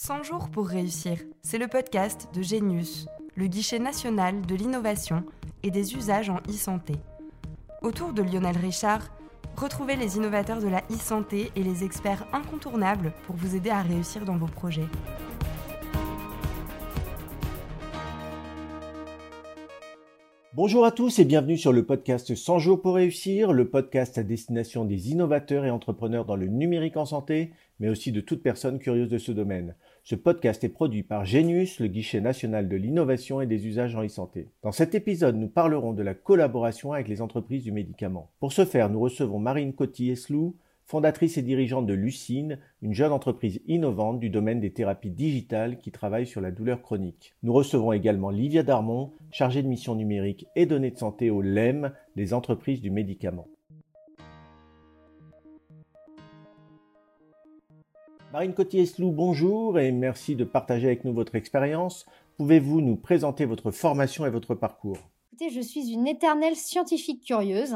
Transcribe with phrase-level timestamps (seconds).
[0.00, 5.24] 100 jours pour réussir, c'est le podcast de Genius, le guichet national de l'innovation
[5.64, 6.94] et des usages en e-santé.
[7.82, 9.08] Autour de Lionel Richard,
[9.56, 14.24] retrouvez les innovateurs de la e-santé et les experts incontournables pour vous aider à réussir
[14.24, 14.86] dans vos projets.
[20.54, 24.22] Bonjour à tous et bienvenue sur le podcast 100 jours pour réussir, le podcast à
[24.22, 28.78] destination des innovateurs et entrepreneurs dans le numérique en santé, mais aussi de toute personne
[28.80, 29.76] curieuse de ce domaine.
[30.08, 34.02] Ce podcast est produit par Genius, le guichet national de l'innovation et des usages en
[34.02, 34.48] e-santé.
[34.62, 38.30] Dans cet épisode, nous parlerons de la collaboration avec les entreprises du médicament.
[38.40, 40.56] Pour ce faire, nous recevons Marine Coty-Eslou,
[40.86, 45.90] fondatrice et dirigeante de Lucine, une jeune entreprise innovante du domaine des thérapies digitales qui
[45.90, 47.34] travaille sur la douleur chronique.
[47.42, 51.92] Nous recevons également Livia Darmon, chargée de mission numérique et données de santé au LEM,
[52.16, 53.46] des entreprises du médicament.
[58.30, 62.04] Marine Coty-Eslou, bonjour et merci de partager avec nous votre expérience.
[62.36, 64.98] Pouvez-vous nous présenter votre formation et votre parcours?
[65.40, 67.74] Je suis une éternelle scientifique curieuse.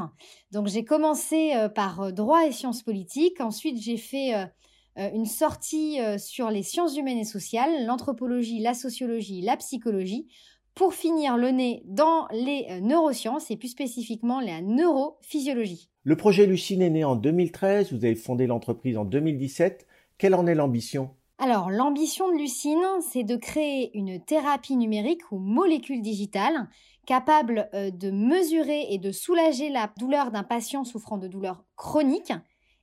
[0.50, 3.41] Donc, j'ai commencé euh, par euh, droit et sciences politiques.
[3.41, 9.41] Ensuite, j'ai fait euh, une sortie sur les sciences humaines et sociales, l'anthropologie, la sociologie,
[9.41, 10.27] la psychologie,
[10.75, 15.89] pour finir le nez dans les neurosciences et plus spécifiquement la neurophysiologie.
[16.05, 17.92] Le projet Lucine est né en 2013.
[17.92, 19.86] Vous avez fondé l'entreprise en 2017.
[20.23, 21.11] Quelle en est l'ambition?
[21.39, 22.78] Alors, l'ambition de Lucine,
[23.11, 26.69] c'est de créer une thérapie numérique ou molécule digitale
[27.06, 32.33] capable euh, de mesurer et de soulager la douleur d'un patient souffrant de douleurs chroniques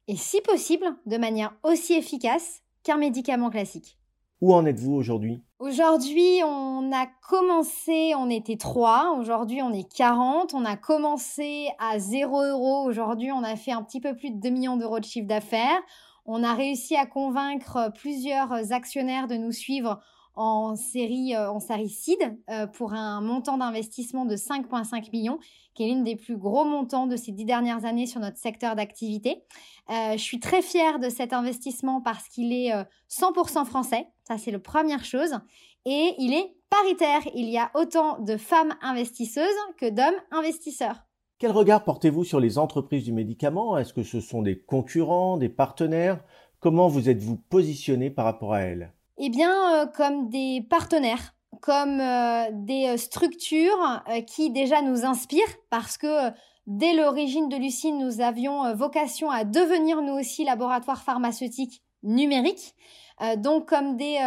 [0.10, 3.98] et si possible de manière aussi efficace qu'un médicament classique.
[4.42, 5.42] Où en êtes-vous aujourd'hui?
[5.60, 12.00] Aujourd'hui, on a commencé, on était 3, aujourd'hui on est 40, on a commencé à
[12.00, 15.06] 0 euros, aujourd'hui on a fait un petit peu plus de 2 millions d'euros de
[15.06, 15.82] chiffre d'affaires,
[16.32, 20.00] on a réussi à convaincre plusieurs actionnaires de nous suivre
[20.36, 25.40] en série, euh, en euh, pour un montant d'investissement de 5,5 millions,
[25.74, 28.76] qui est l'une des plus gros montants de ces dix dernières années sur notre secteur
[28.76, 29.44] d'activité.
[29.90, 32.72] Euh, je suis très fière de cet investissement parce qu'il est
[33.10, 35.34] 100% français, ça c'est la première chose,
[35.86, 37.22] et il est paritaire.
[37.34, 39.48] Il y a autant de femmes investisseuses
[39.78, 41.09] que d'hommes investisseurs.
[41.40, 43.78] Quel regard portez-vous sur les entreprises du médicament?
[43.78, 46.20] Est-ce que ce sont des concurrents, des partenaires?
[46.60, 48.92] Comment vous êtes-vous positionné par rapport à elles?
[49.18, 55.56] Eh bien, euh, comme des partenaires, comme euh, des euh, structures qui déjà nous inspirent
[55.70, 56.30] parce que
[56.68, 62.76] dès l'origine de Lucine, nous avions vocation à devenir nous aussi laboratoire pharmaceutique numérique.
[63.38, 64.18] Donc comme des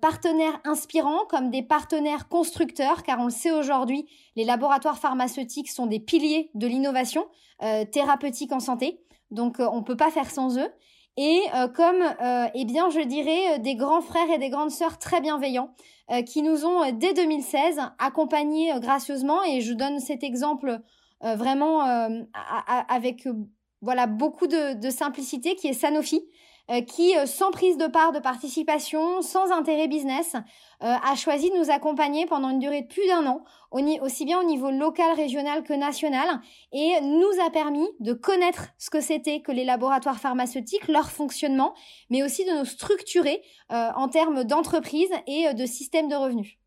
[0.00, 4.06] partenaires inspirants, comme des partenaires constructeurs, car on le sait aujourd'hui,
[4.36, 7.26] les laboratoires pharmaceutiques sont des piliers de l'innovation
[7.90, 9.00] thérapeutique en santé.
[9.30, 10.70] Donc on ne peut pas faire sans eux
[11.16, 14.70] et euh, comme, euh, eh bien, je dirais, euh, des grands frères et des grandes
[14.70, 15.74] sœurs très bienveillants
[16.26, 19.42] qui nous ont, dès 2016, accompagnés gracieusement.
[19.44, 20.78] Et je donne cet exemple
[21.22, 21.80] vraiment
[22.88, 23.26] avec
[23.80, 26.20] voilà beaucoup de, de, simplicité, qui est Sanofi, euh,
[26.80, 31.56] qui, euh, sans prise de part de participation, sans intérêt business, euh, a choisi de
[31.56, 33.44] nous accompagner pendant une durée de plus d'un an,
[34.00, 36.40] aussi bien au niveau local, régional que national,
[36.72, 41.74] et nous a permis de connaître ce que c'était que les laboratoires pharmaceutiques, leur fonctionnement,
[42.10, 46.58] mais aussi de nous structurer en termes d'entreprise et de système de revenus.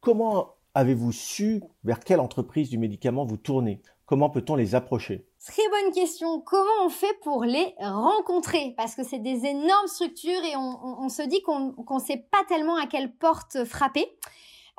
[0.00, 3.82] Comment avez-vous su vers quelle entreprise du médicament vous tournez?
[4.06, 5.26] Comment peut-on les approcher?
[5.46, 6.40] Très bonne question.
[6.40, 8.72] Comment on fait pour les rencontrer?
[8.78, 12.76] Parce que c'est des énormes structures et on, se dit qu'on ne sait pas tellement
[12.76, 14.06] à quelle porte frapper.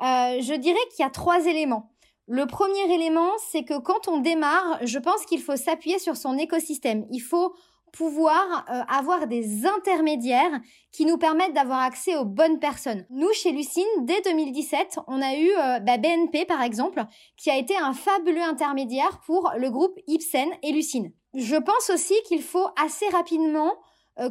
[0.02, 1.92] Euh, je dirais qu'il y a trois éléments.
[2.26, 6.36] Le premier élément, c'est que quand on démarre, je pense qu'il faut s'appuyer sur son
[6.36, 7.06] écosystème.
[7.12, 7.54] Il faut
[7.96, 10.60] pouvoir euh, avoir des intermédiaires
[10.92, 13.06] qui nous permettent d'avoir accès aux bonnes personnes.
[13.10, 17.04] Nous, chez Lucine, dès 2017, on a eu euh, bah, BNP, par exemple,
[17.36, 21.12] qui a été un fabuleux intermédiaire pour le groupe Ipsen et Lucine.
[21.34, 23.72] Je pense aussi qu'il faut assez rapidement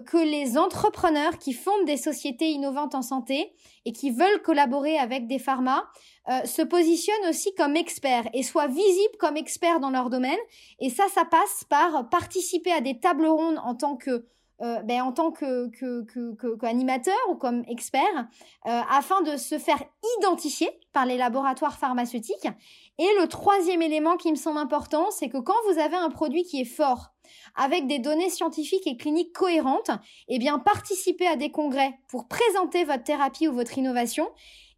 [0.06, 3.53] que les entrepreneurs qui fondent des sociétés innovantes en santé
[3.85, 5.84] et qui veulent collaborer avec des pharmas
[6.28, 10.40] euh, se positionnent aussi comme experts et soient visibles comme experts dans leur domaine.
[10.79, 14.26] Et ça, ça passe par participer à des tables rondes en tant que
[14.61, 15.69] euh, ben, en tant que,
[16.59, 18.28] qu'animateur ou comme expert,
[18.63, 19.84] afin de se faire
[20.19, 22.47] identifier par les laboratoires pharmaceutiques.
[22.97, 26.43] Et le troisième élément qui me semble important, c'est que quand vous avez un produit
[26.43, 27.11] qui est fort,
[27.55, 29.91] avec des données scientifiques et cliniques cohérentes,
[30.28, 34.29] eh bien, participez à des congrès pour présenter votre thérapie ou votre innovation.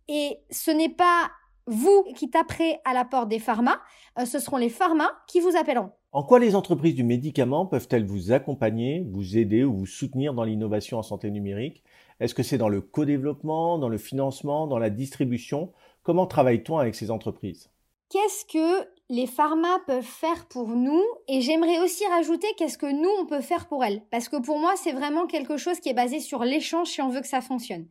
[0.07, 1.29] Et ce n'est pas
[1.65, 3.79] vous qui taperez à la porte des pharma,
[4.18, 5.91] euh, ce seront les pharma qui vous appelleront.
[6.13, 10.45] En quoi les entreprises du médicament peuvent-elles vous accompagner, vous aider ou vous soutenir dans
[10.45, 11.83] l'innovation en santé numérique?
[12.21, 15.74] Est-ce que c'est dans le co-développement, dans le financement, dans la distribution?
[16.04, 17.69] Comment travaille-t-on avec ces entreprises?
[18.09, 21.04] Qu'est-ce que les pharma peuvent faire pour nous?
[21.27, 24.01] Et j'aimerais aussi rajouter qu'est-ce que nous on peut faire pour elles.
[24.10, 27.10] Parce que pour moi c'est vraiment quelque chose qui est basé sur l'échange si on
[27.10, 27.86] veut que ça fonctionne.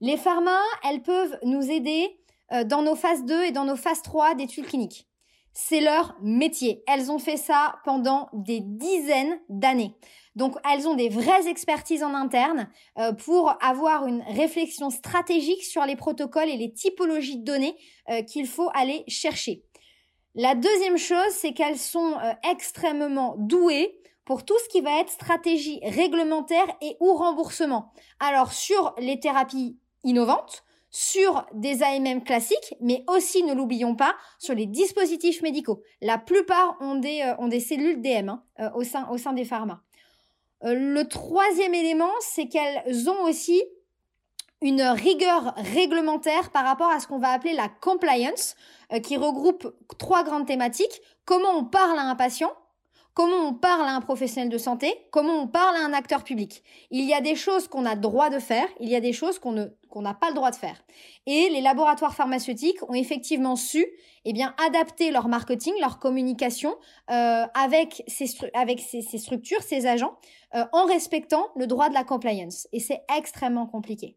[0.00, 2.18] Les pharma, elles peuvent nous aider
[2.52, 5.06] euh, dans nos phases 2 et dans nos phases 3 d'études cliniques.
[5.54, 6.82] C'est leur métier.
[6.86, 9.94] Elles ont fait ça pendant des dizaines d'années.
[10.34, 12.68] Donc elles ont des vraies expertises en interne
[12.98, 17.76] euh, pour avoir une réflexion stratégique sur les protocoles et les typologies de données
[18.10, 19.62] euh, qu'il faut aller chercher.
[20.34, 25.80] La deuxième chose, c'est qu'elles sont extrêmement douées pour tout ce qui va être stratégie
[25.82, 27.92] réglementaire et ou remboursement.
[28.20, 30.64] Alors sur les thérapies innovantes,
[30.94, 35.82] sur des AMM classiques, mais aussi, ne l'oublions pas, sur les dispositifs médicaux.
[36.00, 39.32] La plupart ont des, euh, ont des cellules DM hein, euh, au, sein, au sein
[39.32, 39.82] des pharma.
[40.62, 43.60] Euh, le troisième élément, c'est qu'elles ont aussi
[44.62, 48.54] une rigueur réglementaire par rapport à ce qu'on va appeler la compliance,
[49.02, 51.02] qui regroupe trois grandes thématiques.
[51.24, 52.52] Comment on parle à un patient,
[53.14, 56.62] comment on parle à un professionnel de santé, comment on parle à un acteur public?
[56.90, 59.38] Il y a des choses qu'on a droit de faire, il y a des choses
[59.38, 60.82] qu'on ne qu'on n'a pas le droit de faire.
[61.26, 63.86] Et les laboratoires pharmaceutiques ont effectivement su
[64.24, 66.74] eh bien adapter leur marketing, leur communication
[67.12, 70.16] euh, avec ces avec ces, structures, ces agents,
[70.56, 72.66] euh, en respectant le droit de la compliance.
[72.72, 74.16] Et c'est extrêmement compliqué.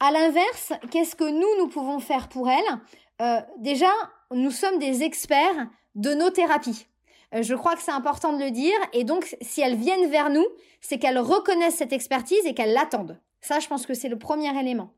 [0.00, 2.80] À l'inverse, qu'est-ce que nous nous pouvons faire pour elles?
[3.22, 3.90] Euh, Déjà,
[4.32, 6.86] nous sommes des experts de nos thérapies.
[7.34, 8.76] Euh, je crois que c'est important de le dire.
[8.92, 10.46] Et donc, si elles viennent vers nous,
[10.80, 13.18] c'est qu'elles reconnaissent cette expertise et qu'elles l'attendent.
[13.40, 14.90] Ça, je pense que c'est le premier élément.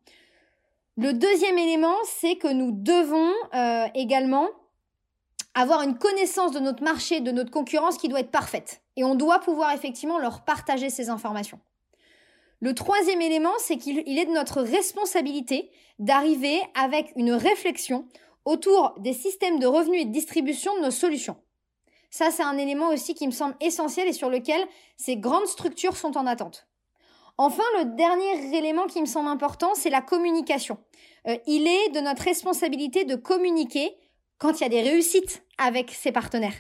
[0.97, 4.49] Le deuxième élément, c'est que nous devons euh, également
[5.55, 8.83] avoir une connaissance de notre marché, de notre concurrence qui doit être parfaite.
[8.97, 11.61] Et on doit pouvoir effectivement leur partager ces informations.
[12.61, 18.07] Le troisième élément, c'est qu'il est de notre responsabilité d'arriver avec une réflexion
[18.45, 21.37] autour des systèmes de revenus et de distribution de nos solutions.
[22.17, 24.59] Ça, c'est un élément aussi qui me semble essentiel et sur lequel
[24.97, 26.67] ces grandes structures sont en attente.
[27.37, 30.79] Enfin, le dernier élément qui me semble important, c'est la communication.
[31.29, 33.95] Euh, il est de notre responsabilité de communiquer
[34.39, 36.55] quand il y a des réussites avec ses partenaires.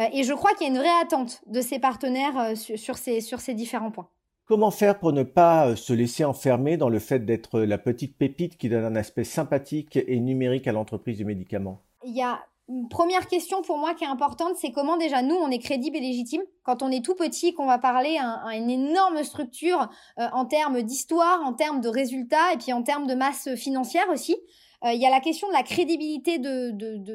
[0.00, 2.98] Euh, et je crois qu'il y a une vraie attente de ces partenaires euh, sur,
[2.98, 4.08] ces, sur ces différents points.
[4.44, 8.58] Comment faire pour ne pas se laisser enfermer dans le fait d'être la petite pépite
[8.58, 11.80] qui donne un aspect sympathique et numérique à l'entreprise du médicament?
[12.02, 12.40] Il y a
[12.88, 16.00] première question pour moi qui est importante, c'est comment déjà nous, on est crédible et
[16.00, 19.88] légitime quand on est tout petit, qu'on va parler à, une énorme structure
[20.18, 24.08] euh, en termes d'histoire, en termes de résultats et puis en termes de masse financière
[24.10, 24.36] aussi.
[24.84, 26.38] Euh, il y a la question de la crédibilité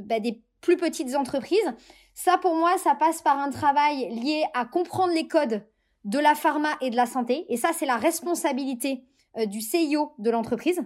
[0.03, 1.73] bah, des plus petites entreprises.
[2.13, 5.65] Ça, pour moi, ça passe par un travail lié à comprendre les codes
[6.05, 7.45] de la pharma et de la santé.
[7.49, 9.03] Et ça, c'est la responsabilité
[9.37, 10.81] euh, du CIO de l'entreprise.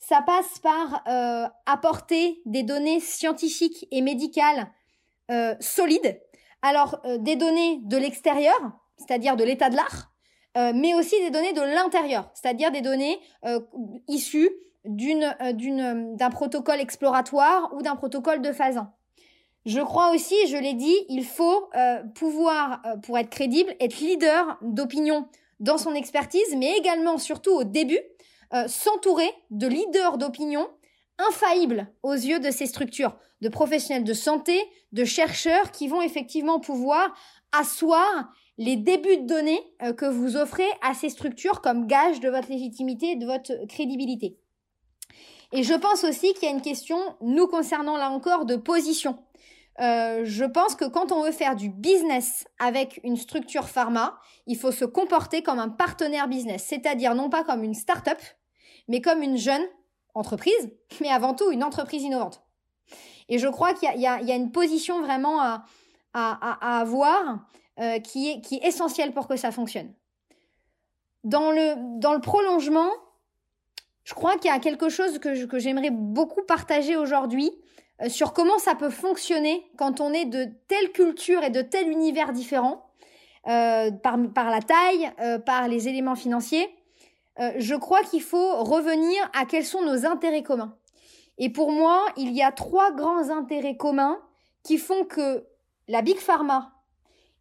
[0.00, 4.66] Ça passe par euh, apporter des données scientifiques et médicales
[5.30, 6.18] euh, solides.
[6.62, 8.58] Alors, euh, des données de l'extérieur,
[8.96, 10.08] c'est-à-dire de l'état de l'art,
[10.74, 13.20] mais aussi des données de l'intérieur, c'est-à-dire des données
[14.08, 14.50] issues
[14.84, 18.92] d'un protocole exploratoire ou d'un protocole de phase 1.
[19.64, 21.70] Je crois aussi, je l'ai dit, il faut
[22.16, 25.28] pouvoir, pour être crédible, être leader d'opinion
[25.60, 28.00] dans son expertise, mais également, surtout au début,
[28.54, 30.68] euh, s'entourer de leaders d'opinion
[31.18, 34.60] infaillibles aux yeux de ces structures, de professionnels de santé,
[34.92, 37.14] de chercheurs qui vont effectivement pouvoir
[37.52, 42.28] asseoir les débuts de données euh, que vous offrez à ces structures comme gage de
[42.28, 44.38] votre légitimité et de votre crédibilité.
[45.52, 49.18] Et je pense aussi qu'il y a une question, nous concernant là encore, de position.
[49.80, 54.56] Euh, je pense que quand on veut faire du business avec une structure pharma, il
[54.58, 58.18] faut se comporter comme un partenaire business, c'est-à-dire non pas comme une start-up,
[58.90, 59.62] mais comme une jeune
[60.14, 60.68] entreprise,
[61.00, 62.42] mais avant tout une entreprise innovante.
[63.28, 65.62] Et je crois qu'il y, a une position vraiment à,
[66.80, 67.46] avoir
[67.78, 69.94] euh, qui, est, essentielle pour que ça fonctionne.
[71.22, 72.90] Dans le, prolongement,
[74.02, 77.52] je crois qu'il y a quelque chose que, j'aimerais beaucoup partager aujourd'hui
[78.02, 81.88] euh, sur comment ça peut fonctionner quand on est de telle culture et de tel
[81.88, 82.90] univers différents,
[83.46, 85.12] euh, par, la taille,
[85.46, 86.68] par les éléments financiers.
[87.40, 90.76] Euh, je crois qu'il faut revenir à quels sont nos intérêts communs.
[91.38, 94.20] Et pour moi, il y a trois grands intérêts communs
[94.62, 95.46] qui font que
[95.88, 96.72] la Big Pharma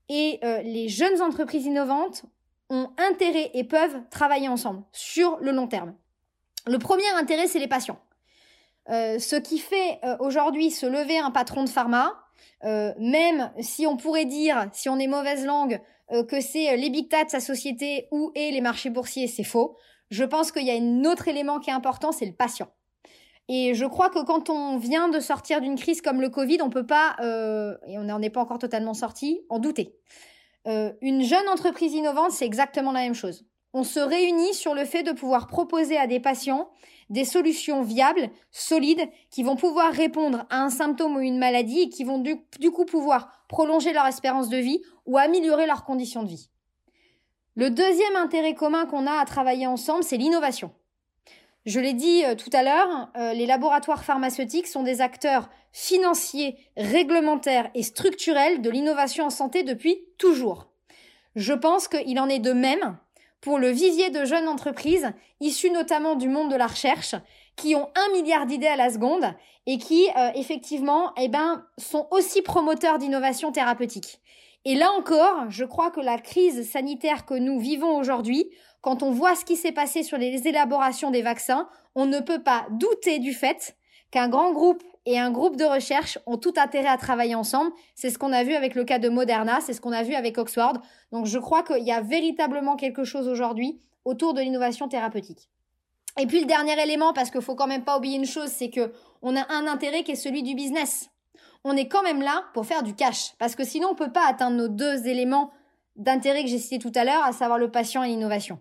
[0.08, 2.24] et euh, les jeunes entreprises innovantes
[2.70, 5.96] ont intérêt et peuvent travailler ensemble sur le long terme.
[6.65, 8.00] Le premier intérêt, c'est les patients.
[8.89, 12.15] Euh, ce qui fait aujourd'hui se lever un patron de pharma,
[12.63, 15.82] même si on pourrait dire, si on est mauvaise langue,
[16.28, 19.78] que c'est les big sa société ou et les marchés boursiers, c'est faux.
[20.10, 22.70] je pense qu'il y a un autre élément qui est important, c'est le patient.
[23.50, 26.70] Et je crois que quand on vient de sortir d'une crise comme le Covid, on
[26.70, 29.96] peut pas, euh, et on n'en est pas encore totalement sorti, en douter.
[30.68, 33.48] Euh, une jeune entreprise innovante, c'est exactement la même chose.
[33.74, 36.70] On se réunit sur le fait de pouvoir proposer à des patients
[37.10, 41.89] des solutions viables, solides, qui vont pouvoir répondre à un symptôme ou une maladie et
[41.89, 46.30] qui vont du, coup pouvoir prolonger leur espérance de vie ou améliorer leurs conditions de
[46.30, 46.50] vie.
[47.56, 50.72] Le deuxième intérêt commun qu'on a à travailler ensemble, c'est l'innovation.
[51.66, 56.58] Je l'ai dit euh, tout à l'heure, euh, les laboratoires pharmaceutiques sont des acteurs financiers,
[56.78, 60.70] réglementaires et structurels de l'innovation en santé depuis toujours.
[61.36, 62.98] Je pense qu'il en est de même
[63.41, 67.15] pour le vivier de jeunes entreprises, issues notamment du monde de la recherche,
[67.55, 69.34] qui ont un milliard d'idées à la seconde
[69.65, 74.19] et qui, euh, effectivement, eh ben, sont aussi promoteurs d'innovation thérapeutique.
[74.65, 78.50] Et là encore, je crois que la crise sanitaire que nous vivons aujourd'hui,
[78.81, 82.43] quand on voit ce qui s'est passé sur les élaborations des vaccins, on ne peut
[82.43, 83.75] pas douter du fait
[84.12, 87.72] qu'un grand groupe et un groupe de recherche ont tout intérêt à travailler ensemble.
[87.96, 90.13] C'est ce qu'on a vu avec le cas de Moderna, c'est ce qu'on a vu
[90.13, 90.74] avec Oxford.
[91.12, 95.50] Donc je crois qu'il y a véritablement quelque chose aujourd'hui autour de l'innovation thérapeutique.
[96.20, 98.70] Et puis le dernier élément, parce qu'il faut quand même pas oublier une chose, c'est
[98.70, 101.10] que on a un intérêt qui est celui du business.
[101.63, 104.28] On est quand même là pour faire du cash, parce que sinon on peut pas
[104.28, 105.50] atteindre nos deux éléments
[105.96, 108.60] d'intérêt que j'ai cités tout à l'heure, à savoir le patient et l'innovation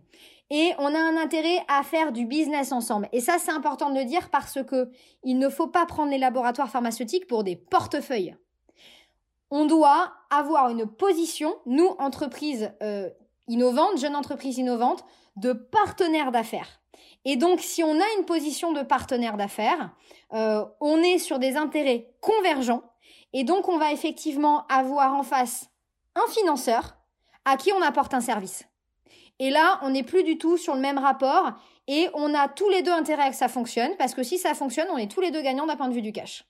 [0.51, 3.09] et on a un intérêt à faire du business ensemble.
[3.13, 4.91] Et ça, c'est important de le dire parce que
[5.23, 8.37] il ne faut pas prendre les laboratoires pharmaceutiques pour des portefeuilles.
[9.51, 13.09] On doit avoir une position, nous, entreprises euh,
[13.47, 15.05] innovantes, jeunes entreprises innovantes,
[15.37, 16.81] de partenaires d'affaires.
[17.25, 19.91] Et donc, si on a une position de partenaire d'affaires,
[20.33, 22.83] euh, on est sur des intérêts convergents.
[23.33, 25.71] Et donc, on va effectivement avoir en face
[26.15, 26.97] un financeur
[27.45, 28.68] à qui on apporte un service.
[29.39, 31.53] Et là, on n'est plus du tout sur le même rapport
[31.87, 34.55] et on a tous les deux intérêt à que ça fonctionne parce que si ça
[34.55, 36.45] fonctionne, on est tous les deux gagnants d'un point de vue du cash.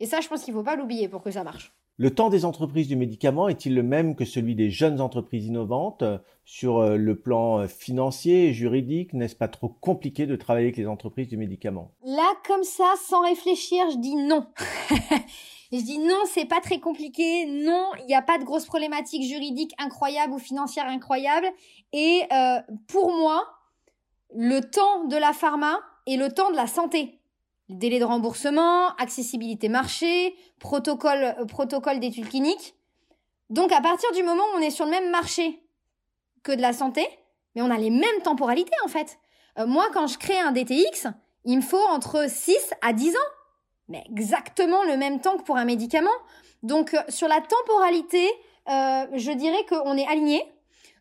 [0.00, 1.72] Et ça, je pense qu'il ne faut pas l'oublier pour que ça marche.
[1.98, 6.04] Le temps des entreprises du médicament est-il le même que celui des jeunes entreprises innovantes
[6.44, 10.76] Sur euh, le plan euh, financier et juridique, n'est-ce pas trop compliqué de travailler avec
[10.76, 11.92] les entreprises du médicament?
[12.04, 14.46] Là, comme ça, sans réfléchir, je dis non.
[15.72, 17.46] je dis non, c'est pas très compliqué.
[17.46, 21.48] Non, il n'y a pas de grosses problématiques juridiques incroyables ou financières incroyables.
[21.92, 23.48] Et euh, pour moi,
[24.34, 27.20] le temps de la pharma et le temps de la santé.
[27.68, 32.74] Délai de remboursement, accessibilité marché, protocole, euh, protocole d'études cliniques.
[33.50, 35.62] Donc à partir du moment où on est sur le même marché
[36.42, 37.06] que de la santé,
[37.54, 39.18] mais on a les mêmes temporalités en fait.
[39.58, 41.08] Euh, moi, quand je crée un DTX,
[41.44, 43.30] il me faut entre 6 à 10 ans
[43.88, 46.10] mais exactement le même temps que pour un médicament.
[46.62, 48.26] Donc euh, sur la temporalité,
[48.68, 50.42] euh, je dirais qu'on est aligné.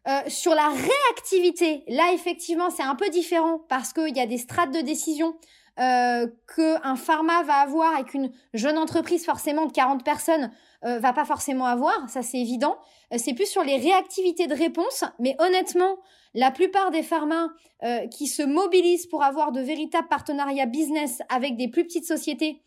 [0.08, 4.38] Euh, sur la réactivité, là effectivement c'est un peu différent parce qu'il y a des
[4.38, 5.36] strates de décision
[5.77, 10.51] qu'un pharma va avoir et qu'une jeune entreprise forcément de 40 personnes
[10.86, 12.77] euh, va pas forcément avoir, ça c'est évident.
[13.13, 15.98] Euh, c'est plus sur les réactivités de réponse, mais honnêtement,
[16.34, 17.50] la plupart des pharma
[17.84, 22.62] euh, qui se mobilisent pour avoir de véritables partenariats business avec des plus petites sociétés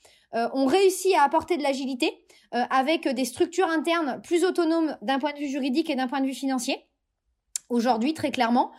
[0.52, 2.12] ont réussi à apporter de l'agilité
[2.52, 6.26] avec des structures internes plus autonomes d'un point de vue juridique et d'un point de
[6.26, 6.84] vue financier.
[7.70, 8.70] Aujourd'hui, très clairement.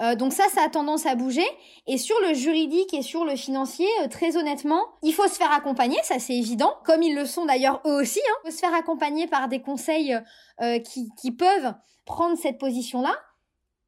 [0.00, 1.46] Euh, donc ça, ça a tendance à bouger.
[1.86, 5.52] Et sur le juridique et sur le financier, euh, très honnêtement, il faut se faire
[5.52, 8.20] accompagner, ça c'est évident, comme ils le sont d'ailleurs eux aussi.
[8.20, 8.34] Hein.
[8.44, 10.16] Il faut se faire accompagner par des conseils
[10.60, 11.74] euh, qui, peuvent
[12.04, 13.14] prendre cette position-là,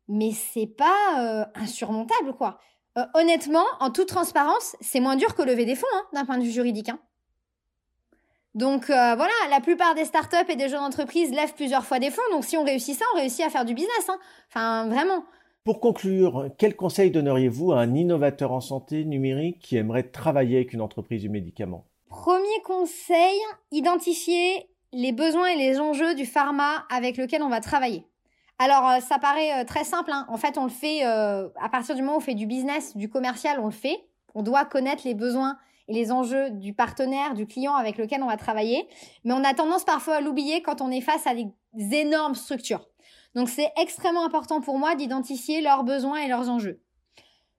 [0.09, 2.59] mais c'est pas insurmontable, quoi.
[3.15, 6.45] honnêtement, en toute transparence, c'est moins dur que lever des fonds hein, d'un point de
[6.45, 6.91] vue juridique.
[6.91, 6.99] Hein.
[8.55, 12.23] Donc voilà, la plupart des startups et des jeunes entreprises lèvent plusieurs fois des fonds.
[12.31, 14.11] Donc si on réussit ça, on réussit à faire du business.
[14.49, 15.25] Enfin vraiment.
[15.63, 20.73] Pour conclure, quel conseil donneriez-vous à un innovateur en santé numérique qui aimerait travailler avec
[20.73, 21.85] une entreprise du médicament?
[22.09, 23.39] Premier conseil,
[23.71, 28.07] identifier les besoins et les enjeux du pharma avec lequel on va travailler.
[28.59, 30.11] Alors, euh, ça paraît euh, très simple.
[30.13, 30.25] Hein.
[30.31, 32.97] En fait, on le fait euh, à partir du moment où on fait du business,
[32.97, 33.99] du commercial, on le fait.
[34.35, 38.29] On doit connaître les besoins et les enjeux du partenaire, du client avec lequel on
[38.29, 38.89] va travailler.
[39.25, 42.90] Mais on a tendance parfois à l'oublier quand on est face à des énormes structures.
[43.35, 46.81] Donc c'est extrêmement important pour moi d'identifier leurs besoins et leurs enjeux.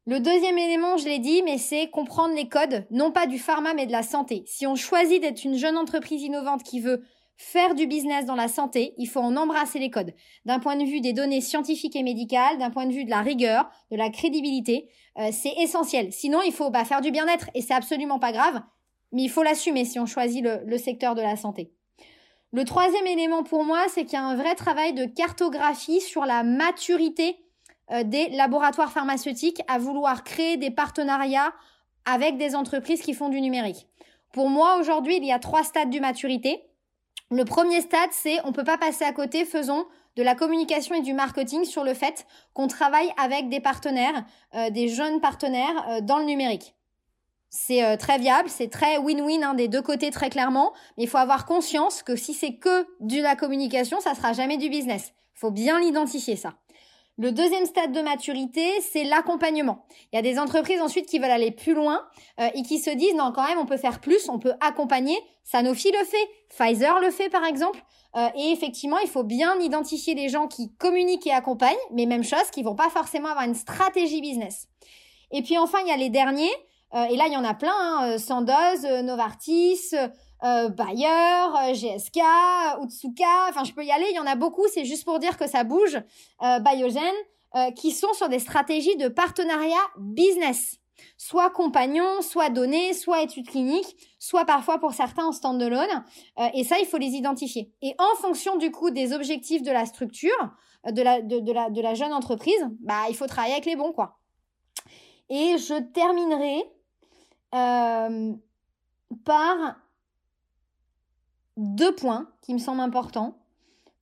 [0.08, 3.76] Le deuxième élément, je l'ai dit, mais c'est comprendre les codes, non pas du pharma,
[3.76, 4.44] mais de la santé.
[4.48, 7.04] Si on choisit d'être une jeune entreprise innovante qui veut
[7.38, 10.14] faire du business dans la santé, il faut en embrasser les codes.
[10.46, 13.22] D'un point de vue des données scientifiques et médicales, d'un point de vue de la
[13.22, 16.12] rigueur, de la crédibilité, euh, c'est essentiel.
[16.12, 18.62] Sinon, il faut bah, faire du bien-être et c'est absolument pas grave,
[19.12, 21.72] mais il faut l'assumer si on choisit le secteur de la santé.
[22.54, 26.26] Le troisième élément pour moi, c'est qu'il y a un vrai travail de cartographie sur
[26.26, 27.38] la maturité
[27.92, 31.54] euh, des laboratoires pharmaceutiques à vouloir créer des partenariats
[32.06, 33.88] avec des entreprises qui font du numérique.
[34.34, 36.62] Pour moi, aujourd'hui, il y a trois stades de maturité.
[37.30, 39.86] Le premier stade, c'est on peut pas passer à côté, faisons
[40.18, 44.70] de la communication et du marketing sur le fait qu'on travaille avec des partenaires, euh,
[44.70, 46.76] des jeunes partenaires euh, dans le numérique.
[47.54, 51.10] C'est euh, très viable, c'est très win-win hein, des deux côtés très clairement, mais il
[51.10, 55.12] faut avoir conscience que si c'est que de la communication, ça sera jamais du business.
[55.36, 56.54] Il faut bien l'identifier ça.
[57.18, 59.86] Le deuxième stade de maturité, c'est l'accompagnement.
[60.12, 62.02] Il y a des entreprises ensuite qui veulent aller plus loin
[62.40, 65.18] euh, et qui se disent non quand même on peut faire plus, on peut accompagner.
[65.44, 67.84] Sanofi le fait, Pfizer le fait par exemple.
[68.16, 72.24] Euh, et effectivement, il faut bien identifier les gens qui communiquent et accompagnent, mais même
[72.24, 74.70] chose, qui vont pas forcément avoir une stratégie business.
[75.32, 76.52] Et puis enfin, il y a les derniers.
[76.94, 79.94] Euh, et là, il y en a plein, hein, Sandoz, Novartis,
[80.44, 82.20] euh, Bayer, euh, GSK,
[82.84, 85.38] Utsuka, enfin je peux y aller, il y en a beaucoup, c'est juste pour dire
[85.38, 86.02] que ça bouge,
[86.42, 87.14] euh, Biogen,
[87.56, 90.78] euh, qui sont sur des stratégies de partenariat business,
[91.18, 96.04] soit compagnons, soit données, soit études cliniques, soit parfois pour certains en stand-alone,
[96.40, 97.72] euh, et ça il faut les identifier.
[97.82, 100.50] Et en fonction du coup des objectifs de la structure,
[100.90, 103.92] de la, de la, de la jeune entreprise, bah il faut travailler avec les bons
[103.92, 104.18] quoi.
[105.30, 106.64] Et je terminerai
[107.54, 108.34] euh,
[109.26, 109.76] par
[111.58, 113.38] deux points qui me semblent importants.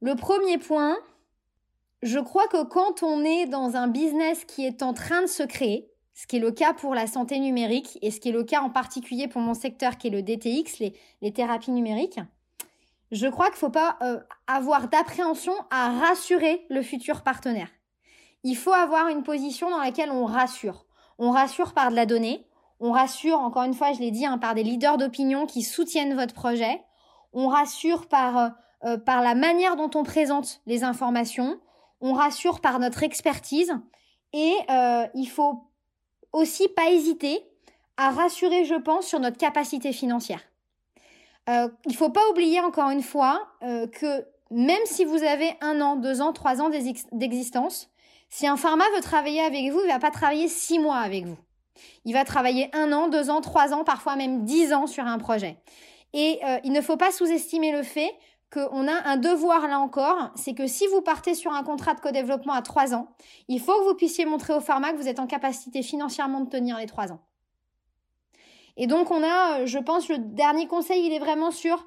[0.01, 0.97] Le premier point,
[2.01, 5.43] je crois que quand on est dans un business qui est en train de se
[5.43, 8.43] créer, ce qui est le cas pour la santé numérique et ce qui est le
[8.43, 10.79] cas en particulier pour mon secteur qui est le DTX,
[11.21, 12.19] les, thérapies numériques,
[13.11, 17.69] je crois qu'il ne faut pas euh, avoir d'appréhension à rassurer le futur partenaire.
[18.43, 20.85] Il faut avoir une position dans laquelle on rassure.
[21.17, 22.45] On rassure par de la donnée,
[22.79, 26.15] on rassure, encore une fois, je l'ai dit, hein, par des leaders d'opinion qui soutiennent
[26.15, 26.81] votre projet,
[27.33, 28.49] on rassure par, euh,
[28.85, 31.59] euh, par la manière dont on présente les informations,
[32.01, 33.73] on rassure par notre expertise
[34.31, 35.65] et euh, il faut
[36.31, 37.43] aussi pas hésiter
[37.97, 40.41] à rassurer, je pense, sur notre capacité financière.
[41.49, 45.95] Euh, il faut pas oublier encore une fois que même si vous avez un an,
[45.95, 46.69] deux ans, trois ans
[47.11, 47.89] d'existence,
[48.29, 51.37] si un pharma veut travailler avec vous, il va pas travailler six mois avec vous.
[52.05, 55.17] Il va travailler un an, deux ans, trois ans, parfois même dix ans sur un
[55.17, 55.57] projet.
[56.13, 58.11] Et euh, il ne faut pas sous-estimer le fait
[58.51, 61.99] qu'on a un devoir là encore, c'est que si vous partez sur un contrat de
[61.99, 63.07] co-développement à trois ans,
[63.47, 66.49] il faut que vous puissiez montrer au pharma que vous êtes en capacité financièrement de
[66.49, 67.21] tenir les trois ans.
[68.75, 71.85] Et donc on a, euh, je pense, le dernier conseil, il est vraiment sur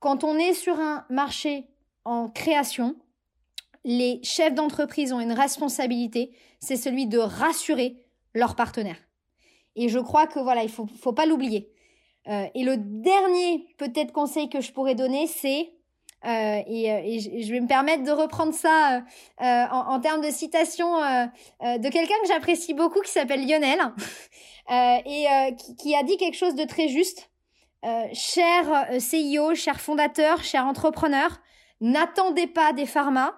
[0.00, 1.68] quand on est sur un marché
[2.04, 2.96] en création,
[3.84, 8.98] les chefs d'entreprise ont une responsabilité, c'est celui de rassurer leurs partenaires.
[9.76, 11.74] Et je crois que voilà, il faut, faut pas l'oublier.
[12.28, 15.72] Euh, et le dernier peut-être conseil que je pourrais donner, c'est
[16.24, 19.02] euh, et, euh, et, je vais me permettre de reprendre ça
[19.38, 23.78] en, termes de citation de quelqu'un que j'apprécie beaucoup qui s'appelle Lionel
[24.70, 25.26] et
[25.78, 27.30] qui, a dit quelque chose de très juste.
[28.14, 31.42] cher CIO, cher fondateur, cher entrepreneur,
[31.82, 33.34] n'attendez pas des pharmas,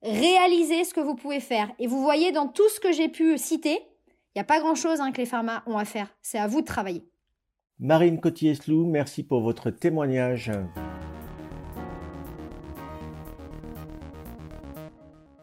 [0.00, 1.70] réalisez ce que vous pouvez faire.
[1.78, 3.86] Et vous voyez dans tout ce que j'ai pu citer,
[4.34, 6.08] il n'y a pas grand-chose hein, que les pharmas ont à faire.
[6.20, 7.04] C'est à vous de travailler.
[7.78, 10.50] Marine Cotier-Slou, merci pour votre témoignage.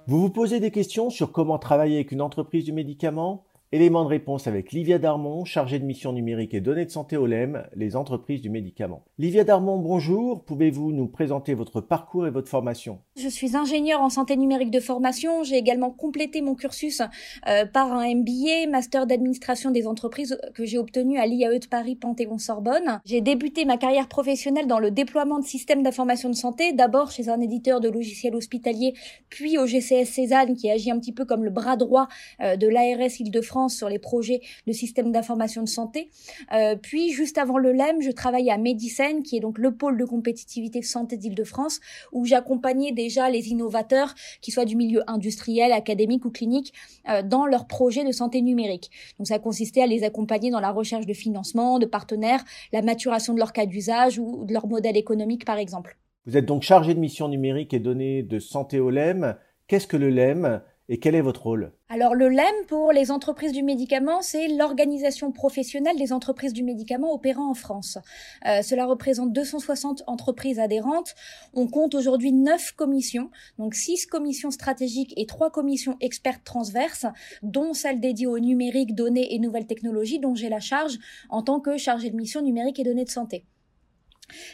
[0.07, 3.45] Vous vous posez des questions sur comment travailler avec une entreprise du médicament?
[3.71, 7.25] Élément de réponse avec Livia Darmon, chargée de mission numérique et données de santé au
[7.25, 9.05] LEM, les entreprises du médicament.
[9.17, 10.43] Livia Darmon, bonjour.
[10.43, 12.99] Pouvez-vous nous présenter votre parcours et votre formation?
[13.17, 15.43] Je suis ingénieure en santé numérique de formation.
[15.43, 17.01] J'ai également complété mon cursus
[17.45, 21.97] euh, par un MBA, master d'administration des entreprises que j'ai obtenu à l'IAE de Paris
[21.97, 23.01] Panthéon-Sorbonne.
[23.03, 27.27] J'ai débuté ma carrière professionnelle dans le déploiement de systèmes d'information de santé, d'abord chez
[27.27, 28.93] un éditeur de logiciels hospitaliers,
[29.27, 32.07] puis au GCS Cézanne qui agit un petit peu comme le bras droit
[32.39, 36.11] euh, de l'ARS Île-de-France sur les projets de système d'information de santé.
[36.53, 39.97] Euh, puis, juste avant le LEM, je travaillais à Medicine, qui est donc le pôle
[39.97, 41.81] de compétitivité de santé d'Île-de-France,
[42.13, 42.93] où j'accompagnais
[43.29, 46.73] les innovateurs, qui soient du milieu industriel, académique ou clinique,
[47.09, 48.89] euh, dans leurs projets de santé numérique.
[49.17, 53.33] Donc, ça consistait à les accompagner dans la recherche de financement, de partenaires, la maturation
[53.33, 55.97] de leur cas d'usage ou de leur modèle économique, par exemple.
[56.25, 59.35] Vous êtes donc chargé de mission numérique et données de santé au LEM.
[59.67, 60.61] Qu'est-ce que le LEM?
[60.91, 61.71] Et quel est votre rôle?
[61.87, 67.13] Alors le LEM pour les entreprises du médicament, c'est l'organisation professionnelle des entreprises du médicament
[67.13, 67.97] opérant en France.
[68.45, 71.15] Euh, cela représente 260 entreprises adhérentes.
[71.53, 77.05] On compte aujourd'hui 9 commissions, donc 6 commissions stratégiques et 3 commissions expertes transverses,
[77.41, 80.99] dont celle dédiée au numérique, données et nouvelles technologies, dont j'ai la charge
[81.29, 83.45] en tant que chargée de mission numérique et données de santé.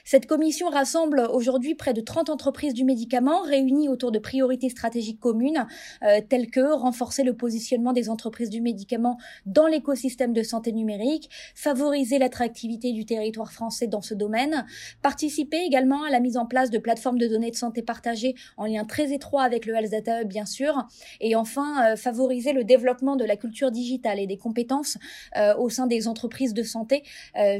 [0.04, 5.20] Cette commission rassemble aujourd'hui près de 30 entreprises du médicament réunies autour de priorités stratégiques
[5.20, 5.68] communes
[6.04, 11.30] euh, telles que renforcer le positionnement des entreprises du médicament dans l'écosystème de santé numérique,
[11.56, 14.66] favoriser l'attractivité du territoire français dans ce domaine,
[15.02, 18.66] participer également à la mise en place de plateformes de données de santé partagées en
[18.66, 20.88] lien très étroit avec le Health Data Hub bien sûr,
[21.22, 24.98] et enfin euh, favoriser le développement de la culture digitale et des compétences
[25.38, 27.04] euh, au sein des entreprises de santé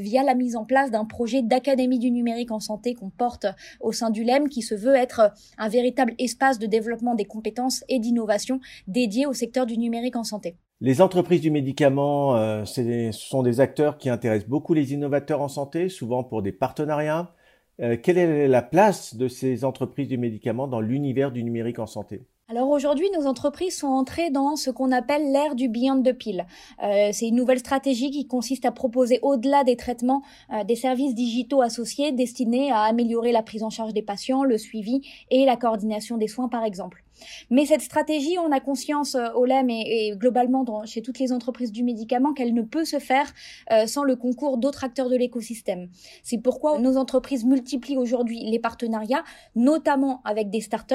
[0.00, 3.46] via la mise en place d'un projet d'académie du numérique en santé qu'on porte
[3.80, 7.84] au sein du LEM, qui se veut être un véritable espace de développement des compétences
[7.88, 10.56] et d'innovation dédié au secteur du numérique en santé.
[10.80, 15.48] Les entreprises du médicament, euh, ce sont des acteurs qui intéressent beaucoup les innovateurs en
[15.48, 17.34] santé, souvent pour des partenariats.
[17.80, 21.86] Euh, quelle est la place de ces entreprises du médicament dans l'univers du numérique en
[21.86, 22.26] santé?
[22.50, 26.46] Alors aujourd'hui, nos entreprises sont entrées dans ce qu'on appelle l'ère du beyond the pill.
[26.82, 30.22] Euh, c'est une nouvelle stratégie qui consiste à proposer au-delà des traitements
[30.54, 34.56] euh, des services digitaux associés destinés à améliorer la prise en charge des patients, le
[34.56, 37.04] suivi et la coordination des soins par exemple.
[37.50, 41.72] Mais cette stratégie, on a conscience euh, au LEM et, globalement chez toutes les entreprises
[41.72, 43.32] du médicament qu'elle ne peut se faire
[43.72, 45.88] euh, sans le concours d'autres acteurs de l'écosystème.
[46.22, 50.94] C'est pourquoi nos entreprises multiplient aujourd'hui les partenariats, notamment avec des startups,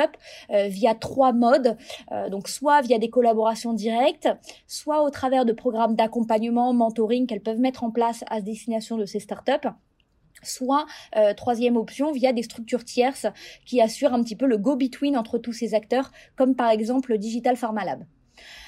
[0.52, 1.78] euh, via trois modes.
[2.30, 4.30] donc soit via des collaborations directes,
[4.68, 9.06] soit au travers de programmes d'accompagnement, mentoring qu'elles peuvent mettre en place à destination de
[9.06, 9.70] ces startups
[10.46, 13.28] soit euh, troisième option via des structures tierces
[13.66, 17.18] qui assurent un petit peu le go-between entre tous ces acteurs, comme par exemple le
[17.18, 18.06] Digital Pharma Lab.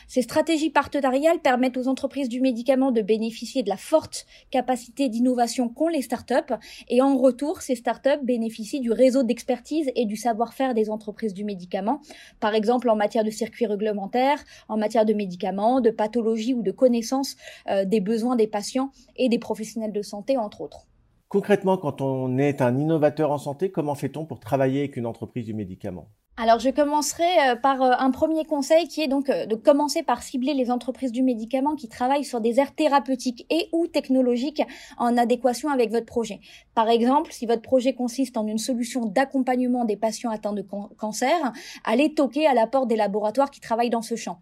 [0.08, 5.70] Ces stratégies partenariales permettent aux entreprises du médicament de bénéficier de la forte capacité d'innovation
[5.70, 6.54] qu'ont les startups
[6.88, 11.44] et en retour, ces startups bénéficient du réseau d'expertise et du savoir-faire des entreprises du
[11.44, 12.02] médicament,
[12.40, 16.72] par exemple en matière de circuits réglementaires, en matière de médicaments, de pathologie ou de
[16.72, 17.36] connaissance
[17.70, 20.88] euh, des besoins des patients et des professionnels de santé, entre autres.
[21.30, 25.46] Concrètement, quand on est un innovateur en santé, comment fait-on pour travailler avec une entreprise
[25.46, 26.10] du médicament?
[26.38, 30.04] Alors je commencerai euh, par euh, un premier conseil qui est donc euh, de commencer
[30.04, 34.62] par cibler les entreprises du médicament qui travaillent sur des aires thérapeutiques et ou technologiques
[34.98, 36.42] en adéquation avec votre projet.
[36.74, 40.66] Par exemple, si votre projet consiste en une solution d'accompagnement des patients atteints de
[40.98, 41.54] cancer,
[41.86, 44.40] allez toquer à la porte des laboratoires qui travaillent dans ce champ.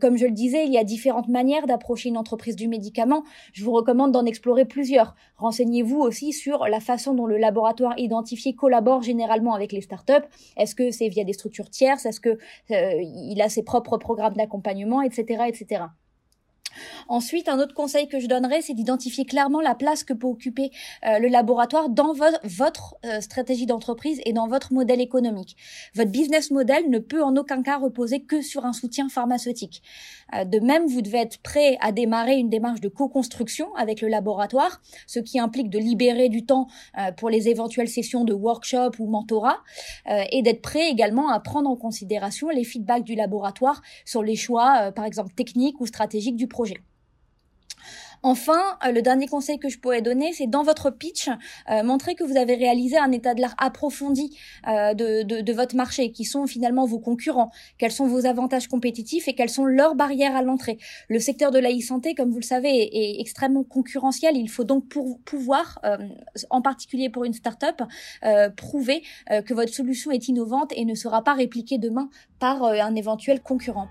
[0.00, 3.24] comme je le disais, il y a différentes manières d'approcher une entreprise du médicament.
[3.52, 5.14] Je vous recommande d'en explorer plusieurs.
[5.38, 10.26] Renseignez-vous aussi sur la façon dont le laboratoire identifié collabore généralement avec les startups.
[10.56, 12.38] Est-ce que c'est via des structures tierces Est-ce que
[12.70, 15.84] euh, il a ses propres programmes d'accompagnement, etc., etc.
[17.08, 20.70] Ensuite, un autre conseil que je donnerais, c'est d'identifier clairement la place que peut occuper
[21.04, 25.56] euh, le laboratoire dans votre euh, stratégie d'entreprise et dans votre modèle économique.
[25.94, 29.82] Votre business model ne peut en aucun cas reposer que sur un soutien pharmaceutique.
[30.34, 34.08] Euh, de même, vous devez être prêt à démarrer une démarche de co-construction avec le
[34.08, 36.66] laboratoire, ce qui implique de libérer du temps
[37.16, 39.58] pour les éventuelles sessions de workshop ou mentorat,
[40.30, 44.92] et d'être prêt également à prendre en considération les feedbacks du laboratoire sur les choix,
[44.92, 46.65] par exemple techniques ou stratégiques du projet.
[48.22, 51.28] Enfin, euh, le dernier conseil que je pourrais donner, c'est dans votre pitch,
[51.70, 56.10] euh, montrer que vous avez réalisé un état de l'art approfondi euh, de, votre marché,
[56.10, 60.34] qui sont finalement vos concurrents, quels sont vos avantages compétitifs et quelles sont leurs barrières
[60.34, 60.78] à l'entrée.
[61.08, 64.36] Le secteur de la e-santé, comme vous le savez, est, extrêmement concurrentiel.
[64.36, 64.84] Il faut donc
[65.24, 65.80] pouvoir,
[66.50, 67.80] en particulier pour une start-up,
[68.56, 73.40] prouver que votre solution est innovante et ne sera pas répliquée demain par un éventuel
[73.40, 73.88] concurrent.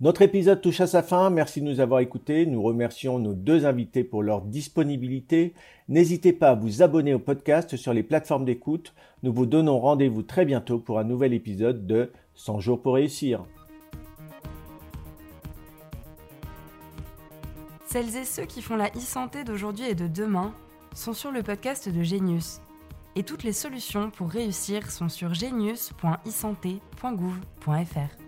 [0.00, 1.28] Notre épisode touche à sa fin.
[1.28, 2.46] Merci de nous avoir écoutés.
[2.46, 5.52] Nous remercions nos deux invités pour leur disponibilité.
[5.88, 8.94] N'hésitez pas à vous abonner au podcast sur les plateformes d'écoute.
[9.22, 13.44] Nous vous donnons rendez-vous très bientôt pour un nouvel épisode de 100 jours pour réussir.
[17.84, 20.54] Celles et ceux qui font la e-santé d'aujourd'hui et de demain
[20.94, 22.62] sont sur le podcast de Genius.
[23.16, 28.19] Et toutes les solutions pour réussir sont sur genius.isanté.gouv.fr.